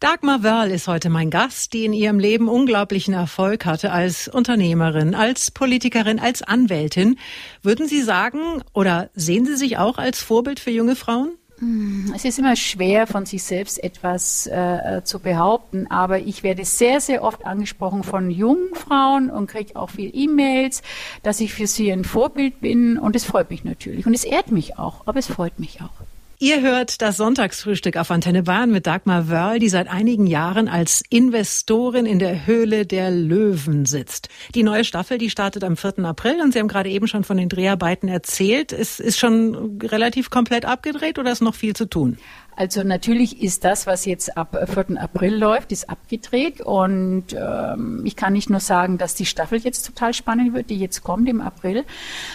[0.00, 5.14] Dagmar Wörl ist heute mein Gast, die in ihrem Leben unglaublichen Erfolg hatte als Unternehmerin,
[5.14, 7.20] als Politikerin, als Anwältin.
[7.62, 11.34] Würden Sie sagen oder sehen Sie sich auch als Vorbild für junge Frauen?
[11.62, 16.64] Hm, es ist immer schwer, von sich selbst etwas äh, zu behaupten, aber ich werde
[16.64, 20.82] sehr, sehr oft angesprochen von jungen Frauen und kriege auch viel E-Mails,
[21.22, 24.50] dass ich für sie ein Vorbild bin und es freut mich natürlich und es ehrt
[24.50, 26.04] mich auch, aber es freut mich auch.
[26.42, 31.04] Ihr hört das Sonntagsfrühstück auf Antenne Bayern mit Dagmar Wörl, die seit einigen Jahren als
[31.08, 34.28] Investorin in der Höhle der Löwen sitzt.
[34.52, 36.00] Die neue Staffel, die startet am 4.
[36.00, 38.72] April und Sie haben gerade eben schon von den Dreharbeiten erzählt.
[38.72, 42.18] Es ist schon relativ komplett abgedreht oder ist noch viel zu tun?
[42.54, 45.00] Also natürlich ist das, was jetzt ab 4.
[45.00, 49.86] April läuft, ist abgedreht und ähm, ich kann nicht nur sagen, dass die Staffel jetzt
[49.86, 51.84] total spannend wird, die jetzt kommt im April,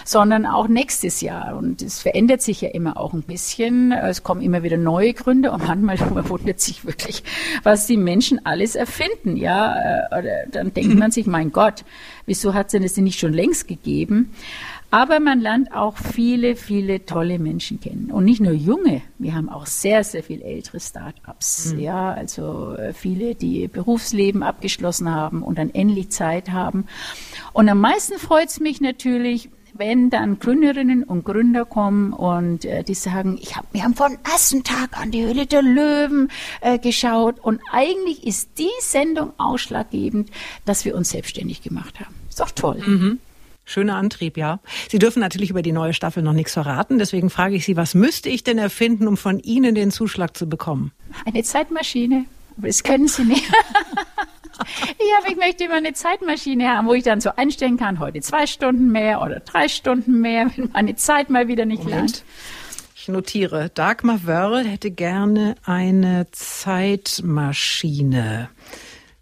[0.04, 3.92] sondern auch nächstes Jahr und es verändert sich ja immer auch ein bisschen.
[3.92, 7.22] Es kommen immer wieder neue Gründe und manchmal man wundert sich wirklich,
[7.62, 9.36] was die Menschen alles erfinden.
[9.36, 11.84] Ja, äh, oder dann denkt man sich, mein Gott,
[12.26, 14.32] wieso hat es denn das nicht schon längst gegeben?
[14.90, 18.10] Aber man lernt auch viele, viele tolle Menschen kennen.
[18.10, 21.74] Und nicht nur junge, wir haben auch sehr, sehr viel ältere Start-ups.
[21.74, 21.80] Mhm.
[21.80, 26.86] Ja, also äh, viele, die ihr Berufsleben abgeschlossen haben und dann endlich Zeit haben.
[27.52, 32.82] Und am meisten freut es mich natürlich, wenn dann Gründerinnen und Gründer kommen und äh,
[32.82, 36.30] die sagen, ich hab, wir haben von ersten Tag an die Höhle der Löwen
[36.62, 40.30] äh, geschaut und eigentlich ist die Sendung ausschlaggebend,
[40.64, 42.14] dass wir uns selbstständig gemacht haben.
[42.28, 42.82] Ist doch toll.
[42.84, 43.20] Mhm.
[43.68, 44.60] Schöner Antrieb, ja.
[44.88, 46.98] Sie dürfen natürlich über die neue Staffel noch nichts verraten.
[46.98, 50.48] Deswegen frage ich Sie, was müsste ich denn erfinden, um von Ihnen den Zuschlag zu
[50.48, 50.92] bekommen?
[51.26, 52.24] Eine Zeitmaschine.
[52.56, 53.44] Aber das können Sie nicht.
[53.46, 58.46] ja, ich möchte immer eine Zeitmaschine haben, wo ich dann so einstellen kann, heute zwei
[58.46, 62.24] Stunden mehr oder drei Stunden mehr, wenn meine Zeit mal wieder nicht langt.
[62.96, 68.48] Ich notiere, Dagmar Wörl hätte gerne eine Zeitmaschine.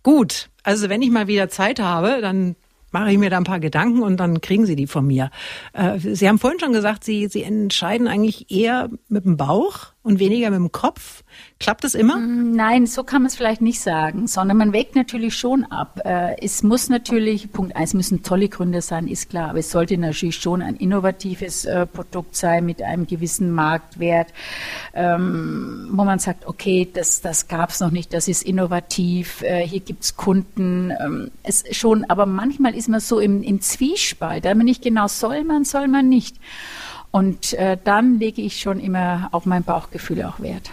[0.05, 2.55] Gut, also wenn ich mal wieder Zeit habe, dann
[3.01, 5.31] mache ich mir da ein paar Gedanken und dann kriegen Sie die von mir.
[5.75, 10.21] Äh, Sie haben vorhin schon gesagt, Sie, Sie entscheiden eigentlich eher mit dem Bauch und
[10.21, 11.25] weniger mit dem Kopf.
[11.59, 12.17] Klappt das immer?
[12.17, 16.01] Mm, nein, so kann man es vielleicht nicht sagen, sondern man wägt natürlich schon ab.
[16.05, 19.99] Äh, es muss natürlich, Punkt eins, müssen tolle Gründe sein, ist klar, aber es sollte
[19.99, 24.29] natürlich schon ein innovatives äh, Produkt sein mit einem gewissen Marktwert,
[24.95, 29.67] ähm, wo man sagt, okay, das, das gab es noch nicht, das ist innovativ, äh,
[29.67, 30.93] hier gibt es Kunden.
[31.05, 35.09] Ähm, es schon, aber manchmal ist man so im, im Zwiespalt, da man nicht genau
[35.09, 36.37] soll man, soll man nicht.
[37.11, 40.71] Und äh, dann lege ich schon immer auf mein Bauchgefühl auch Wert.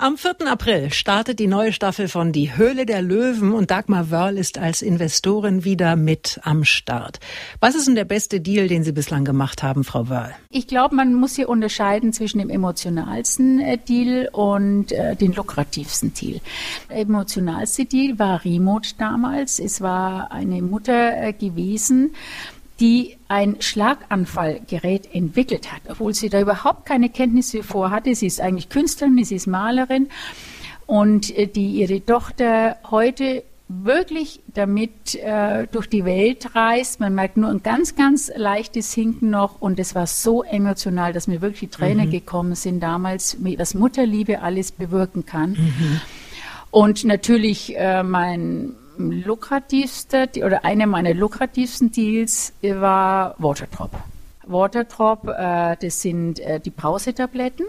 [0.00, 0.46] Am 4.
[0.46, 4.80] April startet die neue Staffel von Die Höhle der Löwen und Dagmar Wörl ist als
[4.80, 7.18] Investorin wieder mit am Start.
[7.58, 10.36] Was ist denn der beste Deal, den Sie bislang gemacht haben, Frau Wörl?
[10.50, 16.14] Ich glaube, man muss hier unterscheiden zwischen dem emotionalsten äh, Deal und äh, den lukrativsten
[16.14, 16.40] Deal.
[16.88, 19.58] Der emotionalste Deal war Remote damals.
[19.58, 22.14] Es war eine Mutter äh, gewesen,
[22.80, 28.14] die ein Schlaganfallgerät entwickelt hat, obwohl sie da überhaupt keine Kenntnisse vorhatte.
[28.14, 30.08] Sie ist eigentlich Künstlerin, sie ist Malerin
[30.86, 37.00] und äh, die ihre Tochter heute wirklich damit äh, durch die Welt reist.
[37.00, 41.26] Man merkt nur ein ganz, ganz leichtes Hinken noch und es war so emotional, dass
[41.26, 42.12] mir wirklich die Tränen mhm.
[42.12, 45.50] gekommen sind damals, was Mutterliebe alles bewirken kann.
[45.50, 46.00] Mhm.
[46.70, 53.90] Und natürlich äh, mein lukrativste oder einer meiner lukrativsten Deals war Waterdrop.
[54.48, 57.66] Waterdrop, äh, das sind äh, die Brausetabletten,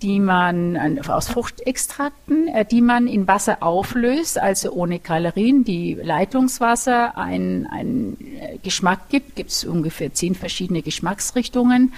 [0.00, 5.94] die man äh, aus Fruchtextrakten, äh, die man in Wasser auflöst, also ohne Kalorien, die
[5.94, 11.92] Leitungswasser einen, einen äh, Geschmack gibt, gibt es ungefähr zehn verschiedene Geschmacksrichtungen.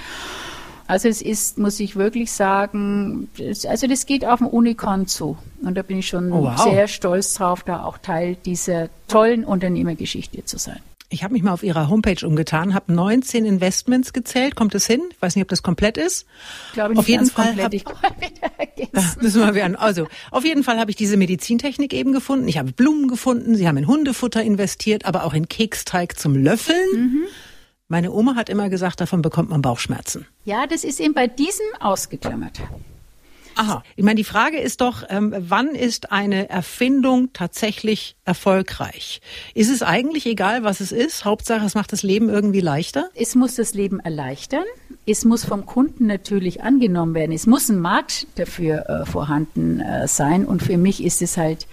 [0.86, 5.38] Also es ist, muss ich wirklich sagen, das, also das geht auf dem Unicon zu.
[5.62, 6.62] Und da bin ich schon oh, wow.
[6.62, 10.80] sehr stolz drauf, da auch Teil dieser tollen Unternehmergeschichte zu sein.
[11.10, 14.56] Ich habe mich mal auf Ihrer Homepage umgetan, habe 19 Investments gezählt.
[14.56, 15.00] Kommt es hin?
[15.10, 16.26] Ich weiß nicht, ob das komplett ist.
[16.68, 17.74] Ich glaube nicht auf jeden Fall komplett.
[17.74, 19.76] ich wieder müssen wir werden.
[19.76, 22.48] Also, auf jeden Fall habe ich diese Medizintechnik eben gefunden.
[22.48, 23.54] Ich habe Blumen gefunden.
[23.54, 26.90] Sie haben in Hundefutter investiert, aber auch in Keksteig zum Löffeln.
[26.94, 27.22] Mhm.
[27.88, 30.26] Meine Oma hat immer gesagt, davon bekommt man Bauchschmerzen.
[30.44, 32.60] Ja, das ist eben bei diesem ausgeklammert.
[33.56, 33.82] Aha.
[33.94, 39.20] Ich meine, die Frage ist doch, ähm, wann ist eine Erfindung tatsächlich erfolgreich?
[39.54, 41.24] Ist es eigentlich egal, was es ist?
[41.24, 43.10] Hauptsache, es macht das Leben irgendwie leichter?
[43.14, 44.64] Es muss das Leben erleichtern.
[45.06, 47.32] Es muss vom Kunden natürlich angenommen werden.
[47.32, 50.46] Es muss ein Markt dafür äh, vorhanden äh, sein.
[50.46, 51.66] Und für mich ist es halt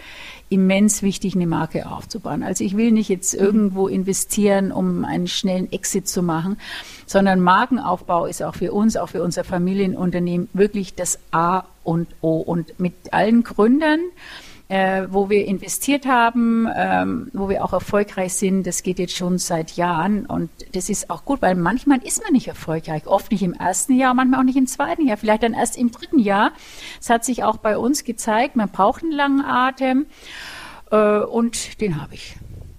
[0.51, 2.43] immens wichtig, eine Marke aufzubauen.
[2.43, 6.57] Also ich will nicht jetzt irgendwo investieren, um einen schnellen Exit zu machen,
[7.05, 12.37] sondern Markenaufbau ist auch für uns, auch für unser Familienunternehmen wirklich das A und O.
[12.37, 14.01] Und mit allen Gründern,
[14.71, 18.65] äh, wo wir investiert haben, ähm, wo wir auch erfolgreich sind.
[18.65, 22.31] Das geht jetzt schon seit Jahren und das ist auch gut, weil manchmal ist man
[22.31, 23.05] nicht erfolgreich.
[23.05, 25.91] Oft nicht im ersten Jahr, manchmal auch nicht im zweiten Jahr, vielleicht dann erst im
[25.91, 26.53] dritten Jahr.
[27.01, 30.05] Es hat sich auch bei uns gezeigt, man braucht einen langen Atem
[30.89, 32.37] äh, und den habe ich.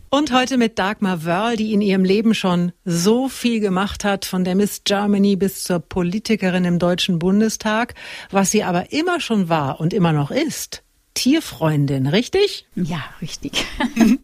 [0.09, 4.45] Und heute mit Dagmar Wörl, die in ihrem Leben schon so viel gemacht hat, von
[4.45, 7.95] der Miss Germany bis zur Politikerin im Deutschen Bundestag,
[8.31, 10.83] was sie aber immer schon war und immer noch ist.
[11.15, 12.67] Tierfreundin, richtig?
[12.75, 13.65] Ja, richtig.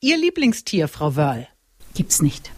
[0.00, 1.48] Ihr Lieblingstier, Frau Wörl?
[1.94, 2.53] Gibt's nicht.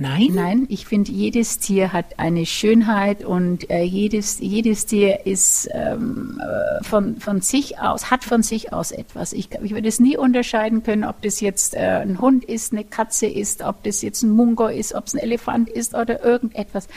[0.00, 0.28] Nein?
[0.32, 6.40] Nein, ich finde, jedes Tier hat eine Schönheit und äh, jedes, jedes Tier ist ähm,
[6.40, 9.34] äh, von, von sich aus, hat von sich aus etwas.
[9.34, 12.84] Ich, ich würde es nie unterscheiden können, ob das jetzt äh, ein Hund ist, eine
[12.84, 16.88] Katze ist, ob das jetzt ein Mungo ist, ob es ein Elefant ist oder irgendetwas.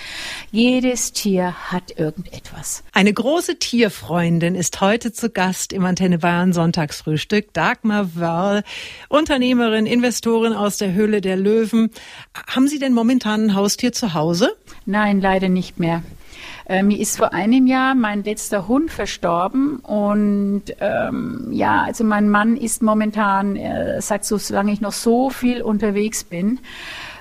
[0.52, 2.86] Jedes Tier hat irgendetwas.
[2.94, 7.54] Eine große Tierfreundin ist heute zu Gast im Antenne Bayern Sonntagsfrühstück.
[7.54, 8.63] Dagmar Wörl,
[9.10, 11.89] Unternehmerin, Investorin aus der Höhle der Löwen.
[12.48, 14.56] Haben Sie denn denn momentan ein Haustier zu Hause?
[14.86, 16.03] Nein, leider nicht mehr.
[16.65, 22.29] Äh, mir ist vor einem Jahr mein letzter Hund verstorben und ähm, ja, also mein
[22.29, 26.60] Mann ist momentan, er sagt so, solange ich noch so viel unterwegs bin,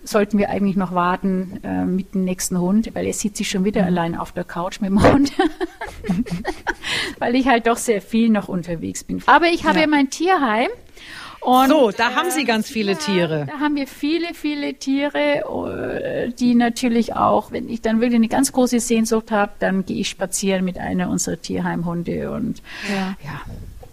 [0.04, 3.64] sollten wir eigentlich noch warten äh, mit dem nächsten Hund, weil er sieht sich schon
[3.64, 3.88] wieder mhm.
[3.88, 5.32] allein auf der Couch mit dem Hund.
[7.18, 9.22] weil ich halt doch sehr viel noch unterwegs bin.
[9.26, 10.68] Aber ich habe ja, ja mein Tierheim.
[11.42, 13.46] Und, so, da äh, haben Sie ganz viele ja, Tiere.
[13.50, 18.28] Da haben wir viele, viele Tiere, äh, die natürlich auch, wenn ich dann wirklich eine
[18.28, 23.16] ganz große Sehnsucht habe, dann gehe ich spazieren mit einer unserer Tierheimhunde und ja.
[23.24, 23.40] ja.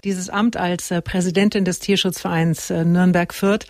[0.04, 3.66] Dieses Amt als äh, Präsidentin des Tierschutzvereins äh, Nürnberg-Fürth,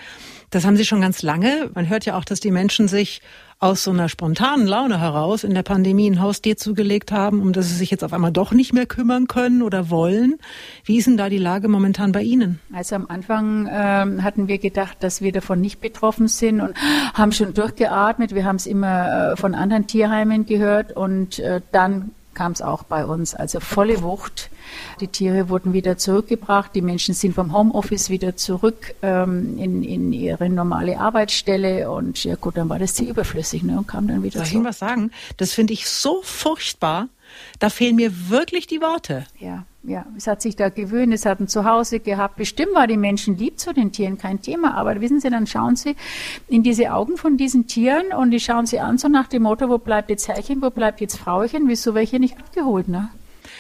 [0.49, 1.69] das haben Sie schon ganz lange.
[1.73, 3.21] Man hört ja auch, dass die Menschen sich
[3.61, 7.67] aus so einer spontanen Laune heraus in der Pandemie ein Haustier zugelegt haben, um das
[7.67, 10.39] sie sich jetzt auf einmal doch nicht mehr kümmern können oder wollen.
[10.85, 12.59] Wie ist denn da die Lage momentan bei Ihnen?
[12.73, 16.73] Also am Anfang ähm, hatten wir gedacht, dass wir davon nicht betroffen sind und
[17.13, 18.33] haben schon durchgeatmet.
[18.33, 22.83] Wir haben es immer äh, von anderen Tierheimen gehört und äh, dann kam es auch
[22.83, 23.35] bei uns.
[23.35, 24.49] Also volle Wucht.
[24.99, 26.73] Die Tiere wurden wieder zurückgebracht.
[26.75, 31.89] Die Menschen sind vom Homeoffice wieder zurück ähm, in, in ihre normale Arbeitsstelle.
[31.91, 34.61] Und ja gut, dann war das Tier überflüssig ne, und kam dann wieder Soll zurück.
[34.61, 35.11] ich was sagen?
[35.37, 37.09] Das finde ich so furchtbar.
[37.59, 39.25] Da fehlen mir wirklich die Worte.
[39.39, 42.35] Ja, ja, es hat sich da gewöhnt, es hat ein Zuhause gehabt.
[42.35, 44.75] Bestimmt war die Menschen lieb zu den Tieren, kein Thema.
[44.75, 45.95] Aber wissen Sie, dann schauen Sie
[46.47, 49.69] in diese Augen von diesen Tieren und die schauen Sie an, so nach dem Motto,
[49.69, 53.09] wo bleibt jetzt Herrchen, wo bleibt jetzt Frauchen, wieso welche nicht abgeholt, ne?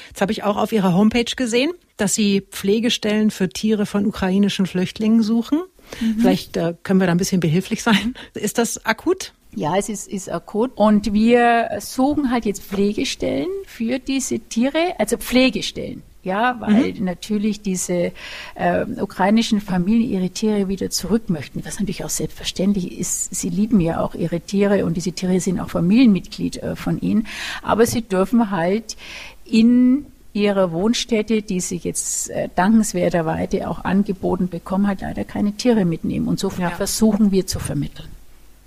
[0.09, 4.65] Jetzt habe ich auch auf Ihrer Homepage gesehen, dass Sie Pflegestellen für Tiere von ukrainischen
[4.65, 5.61] Flüchtlingen suchen.
[5.99, 6.19] Mhm.
[6.19, 8.13] Vielleicht äh, können wir da ein bisschen behilflich sein.
[8.33, 9.33] Ist das akut?
[9.55, 10.71] Ja, es ist, ist akut.
[10.75, 16.03] Und wir suchen halt jetzt Pflegestellen für diese Tiere, also Pflegestellen.
[16.21, 17.05] Ja, weil mhm.
[17.05, 18.11] natürlich diese
[18.55, 23.33] äh, ukrainischen Familien ihre Tiere wieder zurück möchten, was natürlich auch selbstverständlich ist.
[23.33, 27.25] Sie lieben ja auch ihre Tiere und diese Tiere sind auch Familienmitglied äh, von ihnen.
[27.63, 28.97] Aber sie dürfen halt
[29.45, 35.85] in ihrer Wohnstätte, die sie jetzt äh, dankenswerterweise auch angeboten bekommen, halt leider keine Tiere
[35.85, 36.27] mitnehmen.
[36.27, 36.69] Und so ja.
[36.69, 38.09] versuchen wir zu vermitteln.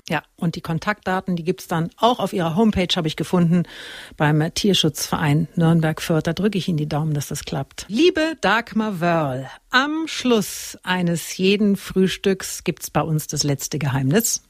[0.08, 3.62] Ja, und die Kontaktdaten, die gibt's dann auch auf Ihrer Homepage, habe ich gefunden,
[4.16, 6.26] beim Tierschutzverein Nürnberg-Fürth.
[6.26, 7.86] Da drücke ich Ihnen die Daumen, dass das klappt.
[7.88, 14.42] Liebe Dagmar Wörl, am Schluss eines jeden Frühstücks gibt's bei uns das letzte Geheimnis.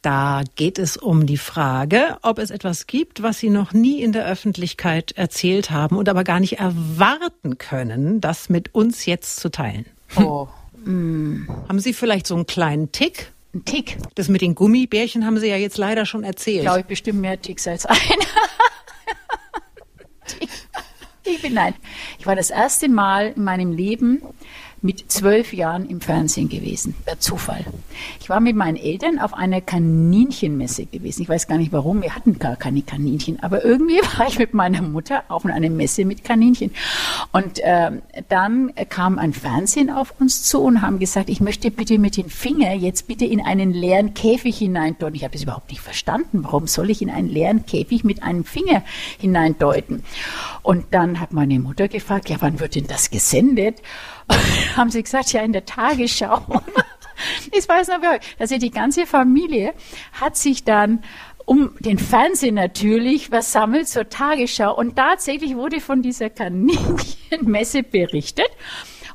[0.00, 4.12] Da geht es um die Frage, ob es etwas gibt, was Sie noch nie in
[4.12, 9.50] der Öffentlichkeit erzählt haben und aber gar nicht erwarten können, das mit uns jetzt zu
[9.50, 9.84] teilen.
[10.16, 10.48] Oh.
[10.84, 11.46] Hm.
[11.68, 13.32] Haben Sie vielleicht so einen kleinen Tick?
[13.52, 13.98] Ein Tick.
[14.14, 16.62] Das mit den Gummibärchen haben Sie ja jetzt leider schon erzählt.
[16.62, 17.98] Glaube ich bestimmt mehr Ticks als einer.
[21.24, 21.74] ich bin nein.
[22.18, 24.22] Ich war das erste Mal in meinem Leben
[24.82, 27.64] mit zwölf Jahren im Fernsehen gewesen, per Zufall.
[28.20, 31.22] Ich war mit meinen Eltern auf einer Kaninchenmesse gewesen.
[31.22, 34.54] Ich weiß gar nicht warum, wir hatten gar keine Kaninchen, aber irgendwie war ich mit
[34.54, 36.70] meiner Mutter auf einer Messe mit Kaninchen.
[37.32, 37.90] Und äh,
[38.28, 42.30] dann kam ein Fernsehen auf uns zu und haben gesagt, ich möchte bitte mit den
[42.30, 45.14] Finger jetzt bitte in einen leeren Käfig hineindeuten.
[45.14, 46.44] Ich habe das überhaupt nicht verstanden.
[46.44, 48.82] Warum soll ich in einen leeren Käfig mit einem Finger
[49.18, 50.04] hineindeuten?
[50.62, 53.82] Und dann hat meine Mutter gefragt, ja, wann wird denn das gesendet?
[54.76, 56.40] haben sie gesagt, ja, in der Tagesschau.
[57.52, 58.00] ich weiß noch,
[58.38, 59.74] also die ganze Familie
[60.12, 61.02] hat sich dann
[61.44, 64.76] um den Fernsehen natürlich versammelt zur Tagesschau.
[64.76, 68.48] Und tatsächlich wurde von dieser Kaninchenmesse berichtet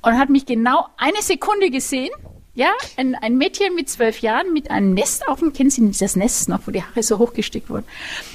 [0.01, 2.11] und hat mich genau eine Sekunde gesehen
[2.55, 6.15] ja, ein, ein Mädchen mit zwölf Jahren mit einem Nest auf dem, kennen Sie das
[6.15, 7.85] Nest noch, wo die Haare so hochgestickt wurden,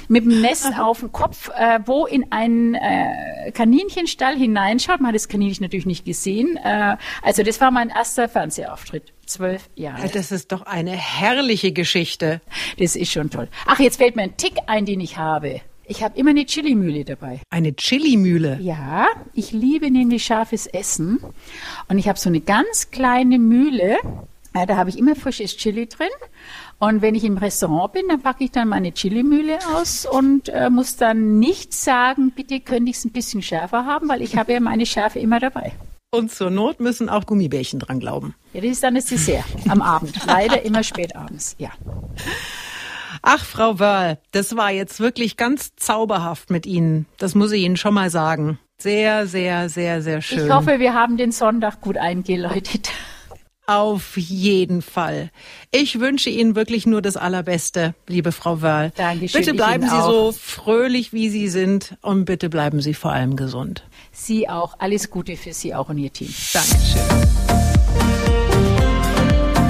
[0.08, 0.84] mit dem Nest Aha.
[0.84, 5.00] auf dem Kopf, äh, wo in einen äh, Kaninchenstall hineinschaut.
[5.00, 6.58] Man hat das Kaninchen natürlich nicht gesehen.
[6.58, 9.12] Äh, also das war mein erster Fernsehauftritt.
[9.24, 10.08] Zwölf Jahre.
[10.08, 12.42] Das ist doch eine herrliche Geschichte.
[12.78, 13.48] Das ist schon toll.
[13.66, 15.62] Ach, jetzt fällt mir ein Tick ein, den ich habe.
[15.90, 17.40] Ich habe immer eine Chilimühle dabei.
[17.50, 18.60] Eine Chilimühle?
[18.60, 21.18] Ja, ich liebe nämlich scharfes Essen.
[21.88, 23.96] Und ich habe so eine ganz kleine Mühle.
[24.54, 26.06] Ja, da habe ich immer frisches Chili drin.
[26.78, 30.70] Und wenn ich im Restaurant bin, dann packe ich dann meine Chilimühle aus und äh,
[30.70, 34.52] muss dann nicht sagen, bitte könnte ich es ein bisschen schärfer haben, weil ich habe
[34.52, 35.72] ja meine Schärfe immer dabei.
[36.12, 38.36] Und zur Not müssen auch Gummibärchen dran glauben.
[38.52, 40.24] Ja, das ist dann das Dessert am Abend.
[40.24, 41.70] Leider immer spät abends, ja.
[43.22, 47.06] Ach, Frau Wörl, das war jetzt wirklich ganz zauberhaft mit Ihnen.
[47.18, 48.58] Das muss ich Ihnen schon mal sagen.
[48.78, 50.46] Sehr, sehr, sehr, sehr schön.
[50.46, 52.90] Ich hoffe, wir haben den Sonntag gut eingeläutet.
[53.66, 55.30] Auf jeden Fall.
[55.70, 58.90] Ich wünsche Ihnen wirklich nur das Allerbeste, liebe Frau Wörl.
[58.96, 59.40] Dankeschön.
[59.40, 63.84] Bitte bleiben Sie so fröhlich, wie Sie sind und bitte bleiben Sie vor allem gesund.
[64.10, 64.74] Sie auch.
[64.80, 66.34] Alles Gute für Sie auch und Ihr Team.
[66.52, 67.69] Dankeschön.